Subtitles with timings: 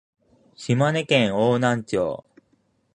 [0.55, 2.25] 島根県邑南町